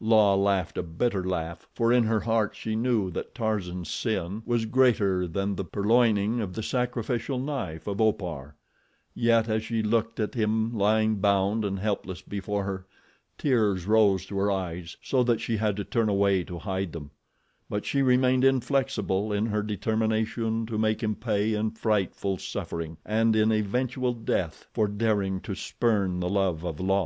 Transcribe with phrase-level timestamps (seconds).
[0.00, 4.64] La laughed a bitter laugh, for in her heart she knew that Tarzan's sin was
[4.66, 8.56] greater than the purloining of the sacrificial knife of Opar;
[9.14, 12.86] yet as she looked at him lying bound and helpless before her,
[13.38, 17.12] tears rose to her eyes so that she had to turn away to hide them;
[17.70, 23.36] but she remained inflexible in her determination to make him pay in frightful suffering and
[23.36, 27.02] in eventual death for daring to spurn the love of La.